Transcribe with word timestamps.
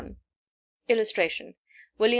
[Illustration: 0.89 1.53
WILLIAM 1.99 2.09
II. 2.09 2.09